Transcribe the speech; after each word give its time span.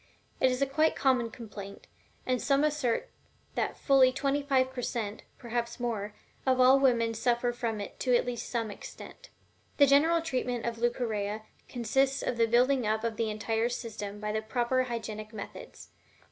It 0.39 0.49
is 0.49 0.63
a 0.63 0.65
quite 0.65 0.95
common 0.95 1.29
complaint, 1.29 1.85
and 2.25 2.41
some 2.41 2.63
assert 2.63 3.11
that 3.53 3.77
fully 3.77 4.11
twenty 4.11 4.41
five 4.41 4.73
per 4.73 4.81
cent 4.81 5.21
(perhaps 5.37 5.79
more) 5.79 6.15
of 6.43 6.59
all 6.59 6.79
women 6.79 7.13
suffer 7.13 7.53
from 7.53 7.79
it 7.79 7.99
to 7.99 8.15
at 8.15 8.25
least 8.25 8.49
some 8.49 8.71
extent. 8.71 9.29
The 9.77 9.85
general 9.85 10.23
treatment 10.23 10.65
of 10.65 10.79
Leucorrhea 10.79 11.43
consists 11.69 12.23
of 12.23 12.37
the 12.37 12.47
building 12.47 12.87
up 12.87 13.03
of 13.03 13.15
the 13.15 13.29
entire 13.29 13.69
system 13.69 14.19
by 14.19 14.31
the 14.31 14.41
proper 14.41 14.85
hygienic 14.85 15.33
methods. 15.33 15.89